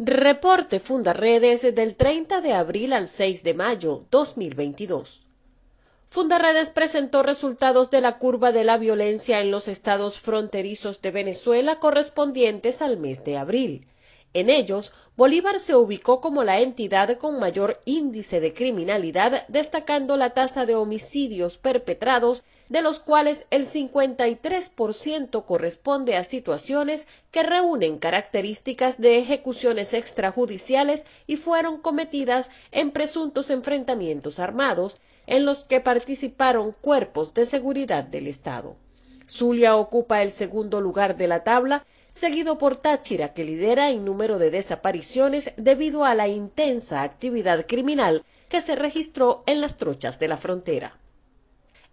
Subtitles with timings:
[0.00, 5.24] Reporte Fundaredes del 30 de abril al 6 de mayo 2022.
[6.06, 11.80] Fundaredes presentó resultados de la curva de la violencia en los estados fronterizos de Venezuela
[11.80, 13.88] correspondientes al mes de abril.
[14.34, 20.30] En ellos, Bolívar se ubicó como la entidad con mayor índice de criminalidad, destacando la
[20.30, 29.00] tasa de homicidios perpetrados, de los cuales el 53% corresponde a situaciones que reúnen características
[29.00, 37.34] de ejecuciones extrajudiciales y fueron cometidas en presuntos enfrentamientos armados en los que participaron cuerpos
[37.34, 38.76] de seguridad del Estado.
[39.28, 44.38] Zulia ocupa el segundo lugar de la tabla seguido por Táchira, que lidera en número
[44.38, 50.28] de desapariciones debido a la intensa actividad criminal que se registró en las trochas de
[50.28, 50.98] la frontera.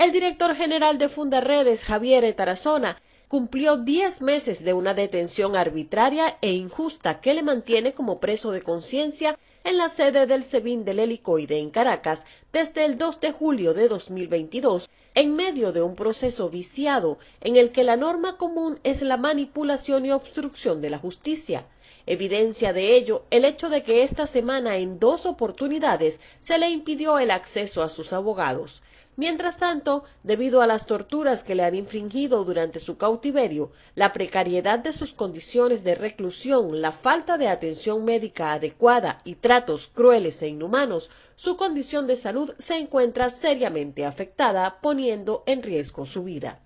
[0.00, 6.52] El director general de Fundaredes, Javier Tarazona, cumplió diez meses de una detención arbitraria e
[6.52, 11.58] injusta que le mantiene como preso de conciencia en la sede del SEBIN del Helicoide
[11.58, 17.18] en Caracas desde el 2 de julio de 2022 en medio de un proceso viciado
[17.42, 21.66] en el que la norma común es la manipulación y obstrucción de la justicia.
[22.06, 27.18] Evidencia de ello el hecho de que esta semana en dos oportunidades se le impidió
[27.18, 28.80] el acceso a sus abogados.
[29.16, 34.78] Mientras tanto, debido a las torturas que le han infringido durante su cautiverio, la precariedad
[34.78, 40.48] de sus condiciones de reclusión, la falta de atención médica adecuada y tratos crueles e
[40.48, 46.60] inhumanos, su condición de salud se encuentra seriamente afectada, poniendo en riesgo su vida.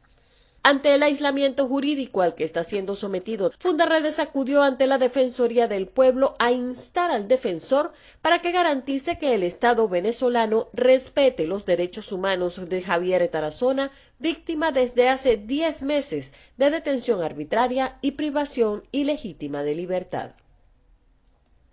[0.66, 5.88] Ante el aislamiento jurídico al que está siendo sometido, Fundaredes acudió ante la Defensoría del
[5.88, 12.12] Pueblo a instar al defensor para que garantice que el Estado venezolano respete los derechos
[12.12, 19.64] humanos de Javier Tarazona, víctima desde hace diez meses de detención arbitraria y privación ilegítima
[19.64, 20.30] de libertad.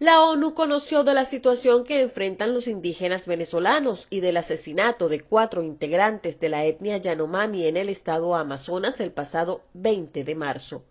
[0.01, 5.21] La ONU conoció de la situación que enfrentan los indígenas venezolanos y del asesinato de
[5.21, 10.83] cuatro integrantes de la etnia Yanomami en el estado Amazonas el pasado 20 de marzo.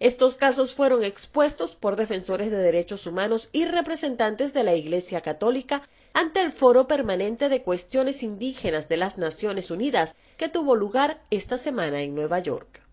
[0.00, 5.88] Estos casos fueron expuestos por defensores de derechos humanos y representantes de la Iglesia Católica
[6.12, 11.58] ante el Foro Permanente de Cuestiones Indígenas de las Naciones Unidas que tuvo lugar esta
[11.58, 12.87] semana en Nueva York.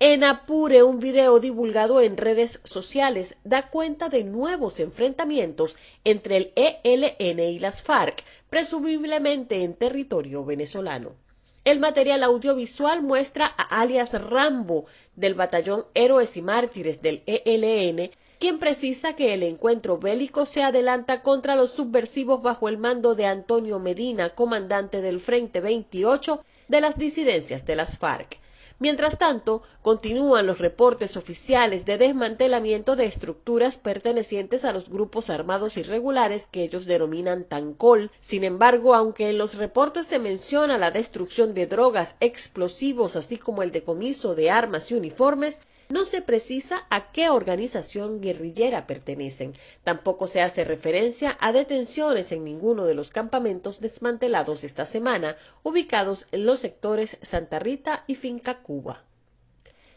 [0.00, 6.52] En Apure, un video divulgado en redes sociales da cuenta de nuevos enfrentamientos entre el
[6.54, 11.16] ELN y las FARC, presumiblemente en territorio venezolano.
[11.64, 14.86] El material audiovisual muestra a alias Rambo
[15.16, 21.24] del batallón Héroes y Mártires del ELN, quien precisa que el encuentro bélico se adelanta
[21.24, 26.96] contra los subversivos bajo el mando de Antonio Medina, comandante del Frente 28 de las
[26.96, 28.38] disidencias de las FARC.
[28.80, 35.76] Mientras tanto, continúan los reportes oficiales de desmantelamiento de estructuras pertenecientes a los grupos armados
[35.76, 38.12] irregulares que ellos denominan Tancol.
[38.20, 43.64] Sin embargo, aunque en los reportes se menciona la destrucción de drogas, explosivos, así como
[43.64, 49.54] el decomiso de armas y uniformes, no se precisa a qué organización guerrillera pertenecen.
[49.84, 56.26] Tampoco se hace referencia a detenciones en ninguno de los campamentos desmantelados esta semana, ubicados
[56.32, 59.02] en los sectores Santa Rita y Finca Cuba.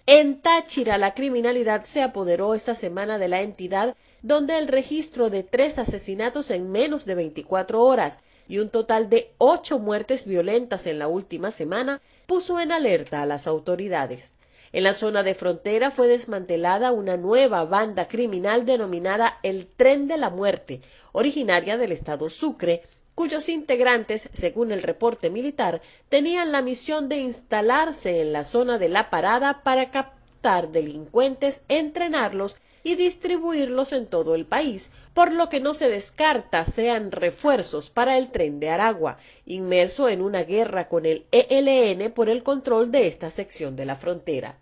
[0.08, 5.44] En Táchira, la criminalidad se apoderó esta semana de la entidad, donde el registro de
[5.44, 11.00] tres asesinatos en menos de 24 horas y un total de ocho muertes violentas en
[11.00, 14.34] la última semana puso en alerta a las autoridades.
[14.74, 20.18] En la zona de frontera fue desmantelada una nueva banda criminal denominada el Tren de
[20.18, 20.80] la Muerte,
[21.12, 22.82] originaria del estado Sucre,
[23.14, 28.88] cuyos integrantes, según el reporte militar, tenían la misión de instalarse en la zona de
[28.88, 35.60] la parada para captar delincuentes, entrenarlos y distribuirlos en todo el país, por lo que
[35.60, 41.06] no se descarta sean refuerzos para el tren de Aragua, inmerso en una guerra con
[41.06, 44.58] el ELN por el control de esta sección de la frontera.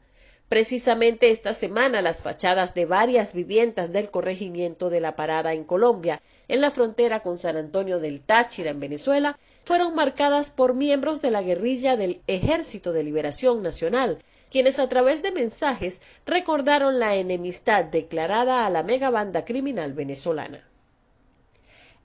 [0.50, 6.24] Precisamente esta semana las fachadas de varias viviendas del corregimiento de la Parada en Colombia,
[6.48, 11.30] en la frontera con San Antonio del Táchira en Venezuela, fueron marcadas por miembros de
[11.30, 17.86] la guerrilla del Ejército de Liberación Nacional, quienes a través de mensajes recordaron la enemistad
[17.86, 20.69] declarada a la megabanda criminal venezolana.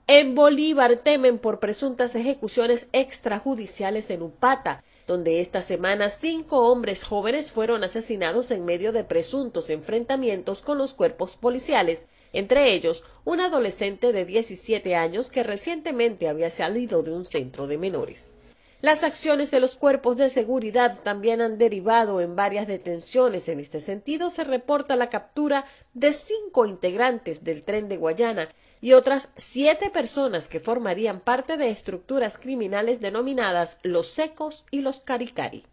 [0.07, 7.49] En Bolívar temen por presuntas ejecuciones extrajudiciales en Upata, donde esta semana cinco hombres jóvenes
[7.49, 14.11] fueron asesinados en medio de presuntos enfrentamientos con los cuerpos policiales, entre ellos un adolescente
[14.11, 18.31] de 17 años que recientemente había salido de un centro de menores.
[18.81, 23.47] Las acciones de los cuerpos de seguridad también han derivado en varias detenciones.
[23.49, 28.49] En este sentido, se reporta la captura de cinco integrantes del tren de Guayana
[28.81, 34.99] y otras siete personas que formarían parte de estructuras criminales denominadas los secos y los
[34.99, 35.63] caricari.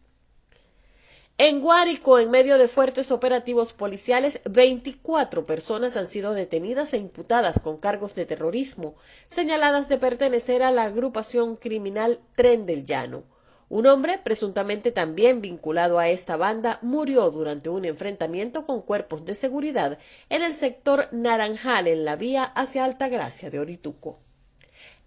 [1.38, 7.58] En Guárico, en medio de fuertes operativos policiales, 24 personas han sido detenidas e imputadas
[7.58, 8.94] con cargos de terrorismo,
[9.28, 13.24] señaladas de pertenecer a la agrupación criminal Tren del Llano.
[13.70, 19.34] Un hombre, presuntamente también vinculado a esta banda, murió durante un enfrentamiento con cuerpos de
[19.34, 19.98] seguridad
[20.28, 24.18] en el sector Naranjal, en la vía hacia Altagracia de Orituco.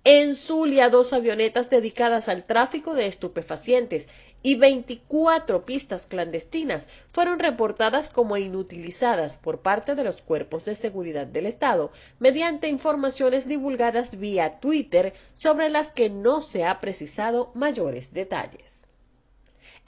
[0.08, 4.08] En Zulia, dos avionetas dedicadas al tráfico de estupefacientes
[4.44, 11.26] y 24 pistas clandestinas fueron reportadas como inutilizadas por parte de los cuerpos de seguridad
[11.26, 18.14] del Estado mediante informaciones divulgadas vía Twitter sobre las que no se ha precisado mayores
[18.14, 18.75] detalles.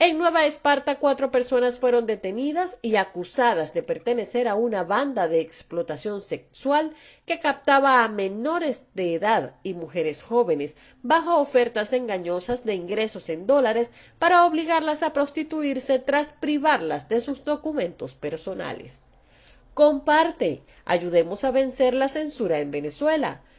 [0.00, 5.40] En Nueva Esparta, cuatro personas fueron detenidas y acusadas de pertenecer a una banda de
[5.40, 6.94] explotación sexual
[7.26, 13.48] que captaba a menores de edad y mujeres jóvenes bajo ofertas engañosas de ingresos en
[13.48, 13.90] dólares
[14.20, 19.00] para obligarlas a prostituirse tras privarlas de sus documentos personales.
[19.74, 23.42] Comparte, ayudemos a vencer la censura en Venezuela.